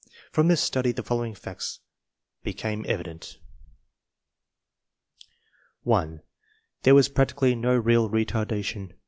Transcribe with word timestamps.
From 0.31 0.47
this 0.47 0.61
study 0.61 0.91
the 0.91 1.03
following 1.03 1.35
facts 1.35 1.79
became 2.41 2.83
evident: 2.87 3.37
1. 5.83 6.23
There 6.81 6.95
was 6.95 7.07
practically 7.07 7.53
no 7.53 7.77
real 7.77 8.09
retardation. 8.09 8.93